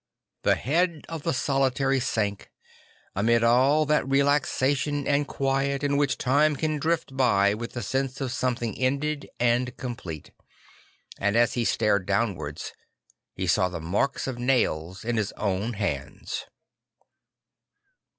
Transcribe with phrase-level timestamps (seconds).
[0.41, 2.49] The head of the solitary sank,
[3.15, 7.83] amid all that relaxation and quiet in which time can drift by wi th the
[7.83, 10.31] sense of something ended and complete;
[11.19, 12.73] and as he stared downwards,
[13.35, 16.47] he saw the marks of nails in his own hands.